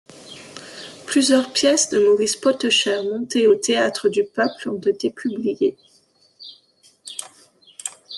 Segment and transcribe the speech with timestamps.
[1.05, 5.77] Plusieurs pièces de Maurice Pottecher, montées au théâtre du Peuple, ont été publiées.